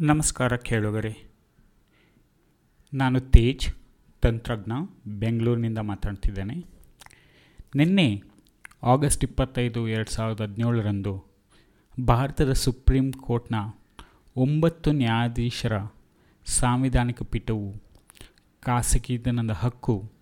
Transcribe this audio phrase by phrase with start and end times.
[0.00, 1.30] ನಮಸ್ಕಾರ ಕೇಳುಗರೆ.
[2.94, 3.68] ನಾನು ತೇಜ್,
[4.22, 4.72] ತಂತ್ರಜ್ಞ,
[5.06, 6.54] ಬೆಂಗಳೂರಿನಿಂದ ಮಾತಾಡ್ತಿದ್ದೇನೆ.
[7.74, 8.22] ನಿನ್ನೆ
[8.82, 11.24] ಆಗಸ್ಟ್ ಇಪ್ಪತ್ತೈದು ಎರಡು ಸಾವಿರದ ಹದಿನೇಳರಂದು
[12.04, 13.54] ಭಾರತದ ಸುಪ್ರೀಂ ಕೋರ್ಟ್ನ
[14.36, 15.78] ಒಂಬತ್ತು ನ್ಯಾಯಾಧೀಶರ
[16.44, 17.74] ಸಾಂವಿಧಾನಿಕ ಪೀಠವು
[18.62, 20.12] ಖಾಸಗಿತನದ ಹಕ್ಕು,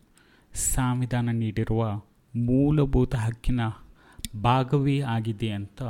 [0.54, 1.94] ಸಂವಿಧಾನ ನೀಡಿರುವ
[2.36, 3.60] ಮೂಲಭೂತ ಹಕ್ಕಿನ
[4.42, 5.82] ಭಾಗವೇ ಆಗಿದೆ ಅಂತ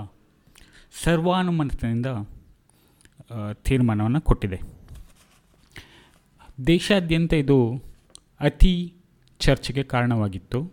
[1.05, 2.07] ಸರ್ವಾನುಮತದಿಂದ
[3.65, 4.61] ತೀರ್ಮಾನವನ್ನು ಕೊಟ್ಟಿದೆ.
[6.67, 7.83] ದೇಶಾದ್ಯಂತ ಇದು
[8.41, 8.95] ಅತಿ
[9.39, 10.73] ಚರ್ಚೆಗೆ ಕಾರಣವಾಗಿತ್ತು.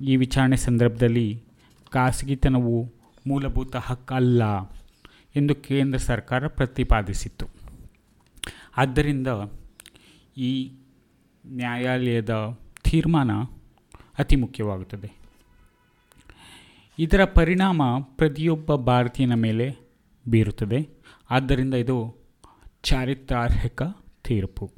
[0.00, 1.42] ಈ ವಿಚಾರಣೆ ಸಂದರ್ಭದಲ್ಲಿ
[1.90, 2.92] ಖಾಸಗಿತನವು
[3.26, 4.42] ಮೂಲಭೂತ ಹಕ್ಕಲ್ಲ
[5.36, 7.46] ಎಂದು ಕೇಂದ್ರ ಸರ್ಕಾರ ಪ್ರತಿಪಾದಿಸಿತ್ತು.
[8.76, 9.26] ಆದ್ದರಿಂದ
[10.36, 10.72] ಈ
[11.46, 13.30] ನ್ಯಾಯಾಲಯದ ತೀರ್ಮಾನ
[14.18, 15.12] ಅತಿ ಮುಖ್ಯವಾಗುತ್ತದೆ.
[16.98, 19.76] ಇದರ ಪರಿಣಾಮ ಪ್ರತಿಯೊಬ್ಬ ಭಾರತೀಯನ ಮೇಲೆ
[20.28, 20.88] ಬೀರುತ್ತದೆ
[21.30, 22.16] ಆದ್ದರಿಂದ ಇದು
[22.82, 23.82] ಚಾರಿತ್ರಾರ್ಹಕ
[24.24, 24.70] ತೀರ್ಪು.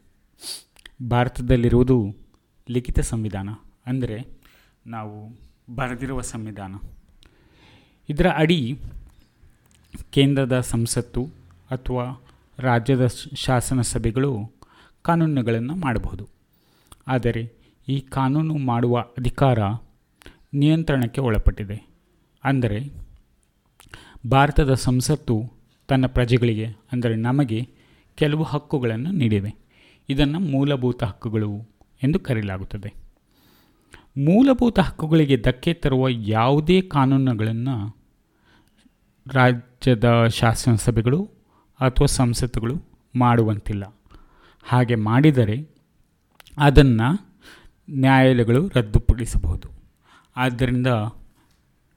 [1.11, 2.17] ಭಾರತದಲ್ಲಿರುವುದು
[2.71, 3.49] ಲಿಖಿತ ಸಂವಿಧಾನ.
[3.87, 4.27] ಅಂದರೆ
[4.87, 5.39] ನಾವು
[5.75, 6.75] ಬರೆದಿರುವ ಸಂವಿಧಾನ.
[8.09, 8.79] ಇದರ ಅಡಿ
[10.11, 11.25] ಕೇಂದ್ರದ ಸಂಸತ್ತು
[11.71, 12.25] ಅಥವಾ
[12.59, 14.53] ರಾಜ್ಯದ ಶಾಸನ ಸಭೆಗಳು
[15.03, 16.29] ಕಾನೂನುಗಳನ್ನು ಮಾಡಬಹುದು.
[17.09, 17.53] ಆದರೆ
[17.89, 19.59] ಈ ಕಾನೂನು ಮಾಡುವ ಅಧಿಕಾರ
[20.55, 21.87] ನಿಯಂತ್ರಣಕ್ಕೆ ಒಳಪಟ್ಟಿದೆ.
[22.45, 23.04] ಅಂದರೆ
[24.31, 25.53] ಭಾರತದ ಸಂಸತ್ತು
[25.89, 27.69] ತನ್ನ ಪ್ರಜೆಗಳಿಗೆ, ಅಂದರೆ ನಮಗೆ,
[28.15, 29.55] ಕೆಲವು ಹಕ್ಕುಗಳನ್ನು ನೀಡಿವೆ
[30.09, 31.51] ಇದನ್ನು ಮೂಲಭೂತ ಹಕ್ಕುಗಳು
[32.03, 32.95] ಎಂದು ಕರೆಯಲಾಗುತ್ತದೆ.
[34.25, 37.97] ಮೂಲಭೂತ ಹಕ್ಕುಗಳಿಗೆ ಧಕ್ಕೆ ತರುವ ಯಾವುದೇ ಕಾನೂನುಗಳನ್ನು
[39.33, 41.25] ರಾಜ್ಯದ ಶಾಸನ ಸಭೆಗಳು
[41.81, 42.77] ಅಥವಾ ಸಂಸತ್ತುಗಳು
[43.19, 43.85] ಮಾಡುವಂತಿಲ್ಲ.
[44.65, 45.69] ಹಾಗೆ ಮಾಡಿದರೆ
[46.59, 47.09] ಅದನ್ನು
[47.91, 49.69] ನ್ಯಾಯಾಲಯಗಳು ರದ್ದುಪಡಿಸಬಹುದು.
[50.37, 50.87] ಆದ್ದರಿಂದ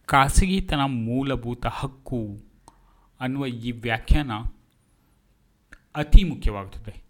[0.07, 2.37] ಖಾಸಗಿತನ ಮೂಲಭೂತ ಹಕ್ಕು
[3.19, 4.31] ಅನ್ನುವ ಈ ವ್ಯಾಖ್ಯಾನ
[5.95, 7.03] ಅತಿ ಮುಖ್ಯವಾಗುತ್ತದೆ.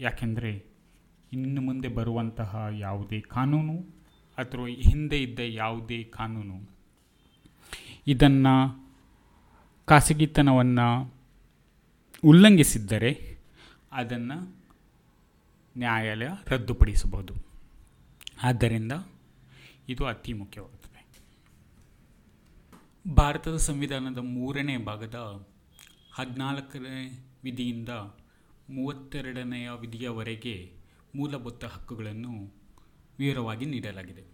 [0.00, 0.64] ಯಾಕೆಂದರೆ
[1.32, 3.76] ಇನ್ನು ಮುಂದೆ ಬರುವಂತಹ ಯಾವುದೇ ಕಾನೂನು
[4.38, 6.70] ಅಥವಾ ಹಿಂದೆ ಇದ್ದ ಯಾವುದೇ ಕಾನೂನು
[8.06, 8.54] ಇದನ್ನು
[9.84, 11.14] ಖಾಸಗಿತನವನ್ನು
[12.24, 13.38] ಉಲ್ಲಂಘಿಸಿದ್ದರೆ
[13.92, 14.56] ಅದನ್ನು
[15.78, 17.34] ನ್ಯಾಯಾಲಯ ರದ್ದುಪಡಿಸಬಹುದು.
[18.42, 18.92] ಆದ್ದರಿಂದ
[19.88, 20.93] ಇದು ಅತಿ ಮುಖ್ಯವಾಗುತ್ತದೆ.
[23.08, 25.46] ಭಾರತದ ಸಂವಿಧಾನದ ಮೂರನೇ ಭಾಗದ
[26.12, 27.88] ಹದಿನಾಲ್ಕನೇ ವಿಧಿಯಿಂದ
[28.70, 30.72] ಮೂವತ್ತೆರಡನೆಯ ವಿಧಿಯವರೆಗೆ
[31.14, 32.54] ಮೂಲಭೂತ ಹಕ್ಕುಗಳನ್ನು
[33.18, 34.24] ವಿವರವಾಗಿ ನೀಡಲಾಗಿದೆ.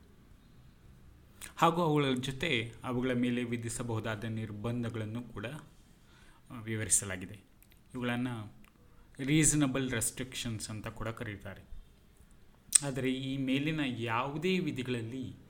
[1.56, 5.46] ಹಾಗೂ ಅವುಗಳ ಜೊತೆ ಅವುಗಳ ಮೇಲೆ ವಿಧಿಸಬಹುದಾದ ನಿರ್ಬಂಧಗಳನ್ನು ಕೂಡ
[6.62, 7.40] ವಿವರಿಸಲಾಗಿದೆ.
[7.94, 8.52] ಇವುಗಳನ್ನು
[9.18, 11.62] ರೀಸನಬಲ್ ರೆಸ್ಟ್ರಿಕ್ಷನ್ಸ್ ಅಂತ ಕೂಡ ಕರೀತಾರೆ.
[12.86, 15.49] ಆದರೆ ಈ ಮೇಲಿನ ಯಾವುದೇ ವಿಧಿಗಳಲ್ಲಿ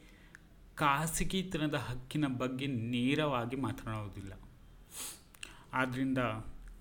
[0.74, 4.32] ಖಾಸಗಿತನದ ಹಕ್ಕಿನ ಬಗ್ಗೆ ನೇರವಾಗಿ ಮಾತನಾಡುವುದಿಲ್ಲ.
[5.72, 6.18] ಆದ್ದರಿಂದ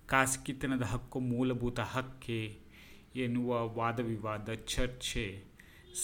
[0.06, 2.58] ಖಾಸಗಿತನದ ಹಕ್ಕು ಮೂಲಭೂತ ಹಕ್ಕೆ
[3.16, 5.44] ಎನ್ನುವ ವಾದವಿವಾದ ಚರ್ಚೆ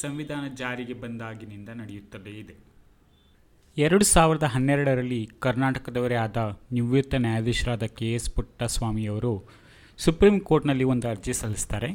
[0.00, 2.54] ಸಂವಿಧಾನ ಜಾರಿಗೆ ಬಂದಾಗಿನಿಂದ ನಡೆಯುತ್ತಲೇ ಇದೆ.
[3.78, 9.48] ಎರಡು ಸಾವಿರದ ಹನ್ನೆರಡರಲ್ಲಿ ಕರ್ನಾಟಕದವರೇ ಆದ ನಿವೃತ್ತ ನ್ಯಾಯಾಧೀಶರಾದ ಕೆ ಎಸ್ ಪುಟ್ಟಸ್ವಾಮಿಯವರು
[9.98, 11.92] ಸುಪ್ರೀಂ ಕೋರ್ಟ್ನಲ್ಲಿ ಒಂದು ಅರ್ಜಿ ಸಲ್ಲಿಸ್ತಾರೆ.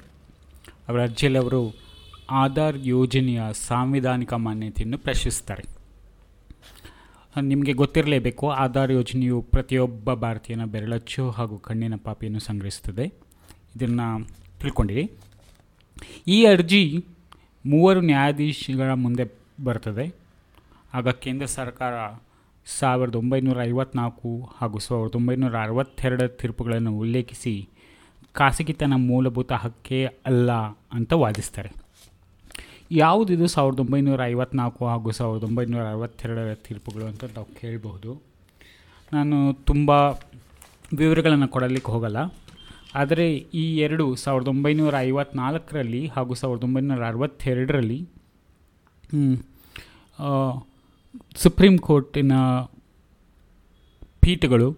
[0.88, 1.75] ಅವರ ಅರ್ಜಿಯಲ್ಲಿ ಅವರು
[2.30, 5.81] ಆಧಾರ್ ಯೋಜನೆಯ ಸಾಂವಿಧಾನಿಕ ಮಾನ್ಯತೆಯನ್ನು ಪ್ರಶ್ನಿಸ್ತಾರೆ.
[7.40, 8.50] ನಿಮಗೆ ಗೊತ್ತಿರಲೇಬೇಕು.
[8.50, 13.14] ಆಧಾರ್ ಯೋಜನೆಯು ಪ್ರತಿಯೊಬ್ಬ ಭಾರತೀಯನ ಬೆರಳಚ್ಚು ಹಾಗೂ ಕಣ್ಣಿನ ಪಾಪಿಯನ್ನು ಸಂಗ್ರಹಿಸುತ್ತದೆ.
[13.75, 14.28] ಇದನ್ನು
[14.59, 15.12] ತಿಳ್ಕೊಂಡಿರಿ.
[16.28, 17.06] ಈ ಅರ್ಜಿ
[17.66, 19.24] ಮೂವರು ನ್ಯಾಯಾಧೀಶಗಳ ಮುಂದೆ
[19.64, 20.16] ಬರ್ತದೆ.
[20.94, 22.19] ಆಗ ಕೇಂದ್ರ ಸರ್ಕಾರ
[22.66, 27.69] ಸಾವಿರದ ಒಂಬೈನೂರ ಐವತ್ನಾಲ್ಕು ಹಾಗೂ ಸಾವಿರದ ಒಂಬೈನೂರ ಅರವತ್ತೆರಡು ತೀರ್ಪುಗಳನ್ನು ಉಲ್ಲೇಖಿಸಿ,
[28.34, 30.52] ಖಾಸಗಿತನ ಮೂಲಭೂತ ಹಕ್ಕೇ ಅಲ್ಲ
[30.92, 31.81] ಅಂತ ವಾದಿಸ್ತಾರೆ.
[32.91, 38.22] ಯಾವುದಿದು ಸಾವಿರದ ಒಂಬೈನೂರ ಐವತ್ನಾಲ್ಕು ಹಾಗೂ ಸಾವಿರದ ಒಂಬೈನೂರ ಅರವತ್ತೆರಡರ ತೀರ್ಪುಗಳು ಅಂತ ನಾವು ಕೇಳಬಹುದು.
[39.13, 39.90] ನಾನು ತುಂಬ
[40.97, 42.34] ವಿವರಗಳನ್ನು ಕೊಡಲಿಕ್ಕೆ ಹೋಗಲ್ಲ.
[42.96, 48.00] ಆದರೆ ಈ ಎರಡು ಸಾವಿರದ ಒಂಬೈನೂರ ಐವತ್ನಾಲ್ಕರಲ್ಲಿ ಹಾಗೂ ಸಾವಿರದ ಒಂಬೈನೂರ ಅರವತ್ತೆರಡರಲ್ಲಿ
[51.35, 52.34] ಸುಪ್ರೀಂ ಕೋರ್ಟಿನ
[54.19, 54.78] ಪೀಠಗಳು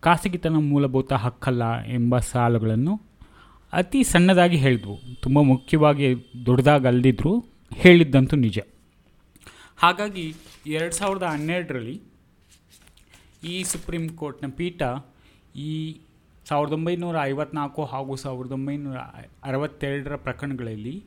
[0.00, 3.11] ಖಾಸಗಿತನ ಮೂಲಭೂತ ಹಕ್ಕಲ್ಲ ಎಂಬ ಸಾಲುಗಳನ್ನು
[3.72, 5.00] ಅತಿ ಸಣ್ಣದಾಗಿ ಹೇಳಿದ್ವು.
[5.22, 6.14] ತುಂಬ ಮುಖ್ಯವಾಗಿ
[6.46, 7.38] ದೊಡ್ಡದಾಗಿ ಅಲ್ದಿದ್ರು
[7.74, 8.58] ಹೇಳಿದ್ದಂತೂ ನಿಜ.
[9.76, 10.34] ಹಾಗಾಗಿ
[10.66, 12.02] ಎರಡು ಸಾವಿರದ ಹನ್ನೆರಡರಲ್ಲಿ
[13.44, 14.82] ಈ ಸುಪ್ರೀಂ ಕೋರ್ಟ್ನ ಪೀಠ
[15.56, 15.96] ಈ
[16.48, 18.96] ಸಾವಿರದ ಒಂಬೈನೂರ ಐವತ್ನಾಲ್ಕು ಹಾಗೂ ಸಾವಿರದ ಒಂಬೈನೂರ
[19.42, 21.04] ಅರವತ್ತೆರಡರ ಪ್ರಕರಣಗಳಲ್ಲಿ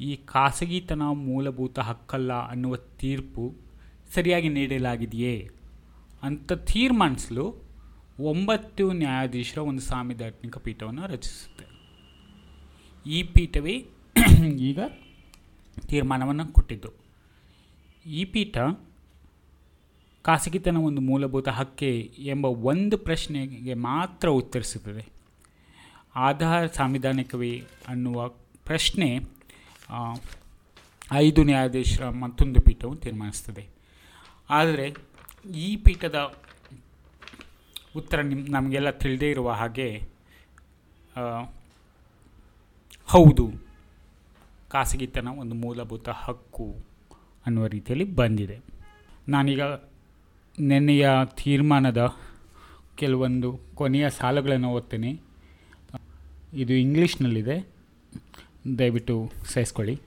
[0.00, 3.54] ಈ ಖಾಸಗಿತನ ಮೂಲಭೂತ ಹಕ್ಕಲ್ಲ ಅನ್ನುವ ತೀರ್ಪು
[4.14, 5.48] ಸರಿಯಾಗಿ ನೀಡಲಾಗಿದೆಯೇ
[6.22, 7.46] ಅಂತ ತೀರ್ಮಾನಿಸಲು
[8.20, 11.69] ಒಂಬತ್ತು ನ್ಯಾಯಾಧೀಶರ ಒಂದು ಸಾಂವಿಧಾನಿಕ ಪೀಠವನ್ನು ರಚಿಸುತ್ತೆ.
[13.06, 13.74] ಈ ಪೀಠವೇ
[14.68, 14.78] ಈಗ
[15.88, 16.90] ತೀರ್ಮಾನವನ್ನು ಕೊಟ್ಟಿದ್ದು.
[18.10, 18.56] ಈ ಪೀಠ
[20.24, 21.90] ಖಾಸಗಿತನ ಒಂದು ಮೂಲಭೂತ ಹಕ್ಕೆ
[22.32, 25.04] ಎಂಬ ಒಂದು ಪ್ರಶ್ನೆಗೆ ಮಾತ್ರ ಉತ್ತರಿಸುತ್ತದೆ.
[26.26, 27.52] ಆಧಾರ ಸಾಂವಿಧಾನಿಕವೇ
[27.88, 28.18] ಅನ್ನುವ
[28.64, 29.08] ಪ್ರಶ್ನೆ
[31.20, 33.64] ಐದು ನ್ಯಾಯಾಧೀಶರ ಮತ್ತೊಂದು ಪೀಠವು ತೀರ್ಮಾನಿಸ್ತದೆ
[34.50, 34.86] ಆದರೆ
[35.64, 36.18] ಈ ಪೀಠದ
[37.96, 39.88] ಉತ್ತರ ನಿಮ್, ನಮಗೆಲ್ಲ ತಿಳಿದೇ ಇರುವ ಹಾಗೆ
[43.10, 43.52] ಹೌದು.
[44.68, 46.76] ಖಾಸಗಿತನ ಒಂದು ಮೂಲಭೂತ ಹಕ್ಕು
[47.46, 48.58] ಅನ್ನುವ ರೀತಿಯಲ್ಲಿ ಬಂದಿದೆ.
[49.28, 49.62] ನಾನೀಗ
[50.60, 51.10] ನೆನ್ನೆಯ
[51.44, 52.16] ತೀರ್ಮಾನದ
[52.96, 55.20] ಕೆಲವೊಂದು ಕೊನೆಯ ಸಾಲುಗಳನ್ನು ಓದ್ತೇನೆ.
[56.54, 57.68] ಇದು ಇಂಗ್ಲೀಷ್ನಲ್ಲಿದೆ.
[58.78, 60.00] ದಯವಿಟ್ಟು ಸಹಿಸ್ಕೊಳ್ಳಿ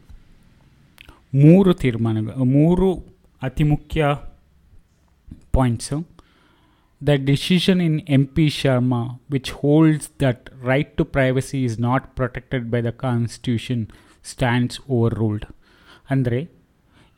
[1.41, 3.05] ಮೂರು ತೀರ್ಮಾನಗಳು, ಮೂರು
[3.41, 4.05] ಅತಿ ಮುಖ್ಯ
[5.51, 6.12] points
[7.07, 9.01] in M P Sharma
[9.31, 13.88] which holds that right to privacy is not protected by the constitution
[14.23, 14.81] stands
[15.13, 15.45] overruled
[16.09, 16.39] ಅಂದರೆ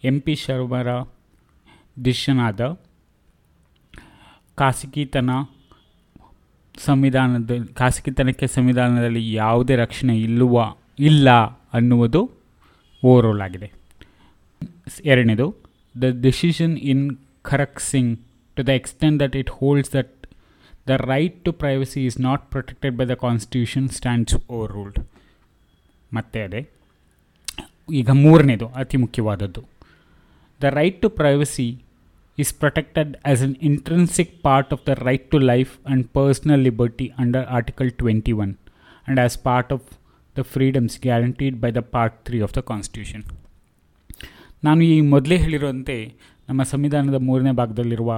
[0.03, 0.87] ಎಂ ಪಿ ಶರ್ಮರ
[2.03, 2.61] ಡಿಸಿಷನ್ ಆದ
[4.55, 5.29] ಖಾಸಗಿತನ
[6.77, 11.29] ಸಂವಿಧಾನದಲ್ಲಿ ಖಾಸಗಿತನಕ್ಕೆ ಸಂವಿಧಾನದಲ್ಲಿ ಯಾವುದೇ ರಕ್ಷಣೆ ಇಲ್ಲುವ, ಇಲ್ಲ
[11.73, 12.31] ಅನ್ನುವುದು
[13.03, 13.71] ಓವರೋಲ್ ಆಗಿದೆ.
[15.05, 15.55] ಎರಡನೇದು
[16.01, 18.19] the decision in Kharak Singh
[18.56, 20.14] To the extent that it holds that
[20.86, 24.36] the right to privacy is not protected by the constitution stands
[24.78, 24.98] overruled
[26.12, 26.62] ಮತ್ತೆ ಅದೇ
[28.00, 29.62] ಈಗ ಮೂರನೇದು ಅತಿ ಮುಖ್ಯವಾದದ್ದು
[30.60, 31.68] the right to privacy
[32.38, 37.42] is protected as an intrinsic part of the right to life and personal liberty under
[37.50, 38.56] Article 21
[39.06, 39.80] and as part of
[40.36, 43.22] the freedoms guaranteed by the Part 3 of the Constitution.
[44.64, 45.96] ನಾನು ಈ ಮೊದಲೇ ಹೇಳಿರುವಂತೆ
[46.49, 48.11] ನಮ್ಮ ಸಂವಿಧಾನದ ಮೂರನೇ ಭಾಗದಲ್ಲಿರುವ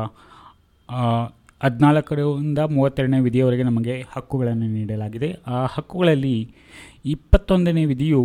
[1.61, 5.29] ಹದಿನಾಲ್ಕರಿಂದ ಮೂವತ್ತೆರಡನೇ ವಿಧಿಯವರೆಗೆ ನಮಗೆ ಹಕ್ಕುಗಳನ್ನು ನೀಡಲಾಗಿದೆ.
[5.47, 6.53] ಆ ಹಕ್ಕುಗಳಲ್ಲಿ
[7.05, 8.21] ಇಪ್ಪತ್ತೊಂದನೇ ವಿಧಿಯು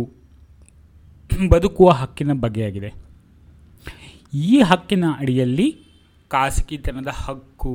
[1.51, 2.91] ಬದುಕುವ ಹಕ್ಕಿನ ಬಗೆಯಾಗಿದೆ.
[4.33, 5.67] ಈ ಹಕ್ಕಿನ ಅಡಿಯಲ್ಲಿ
[6.27, 7.73] ಖಾಸಗಿತನದ ಹಕ್ಕು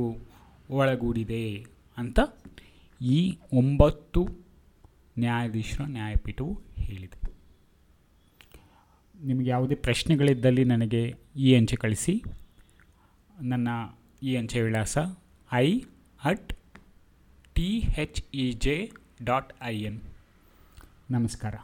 [0.69, 1.65] ಒಳಗೂಡಿದೆ
[1.97, 2.19] ಅಂತ
[3.01, 4.21] ಈ ಒಂಬತ್ತು
[5.19, 7.18] ನ್ಯಾಯಾಧೀಶರ, ನ್ಯಾಯಪೀಠವು ಹೇಳಿದೆ.
[9.23, 12.23] ನಿಮಗೆ ಯಾವುದೇ ಪ್ರಶ್ನೆಗಳಿದ್ದಲ್ಲಿ ನನಗೆ ಈ ಅಂಚೆ ಕಳಿಸಿ.
[13.41, 13.67] ನನ್ನ
[14.23, 14.97] ಈ ಅಂಚೆ ವಿಳಾಸ
[15.53, 15.81] I
[16.23, 16.53] at
[17.55, 18.91] T H E J
[19.23, 20.01] dot I N
[21.11, 21.55] ನಮಸ್ಕಾರ.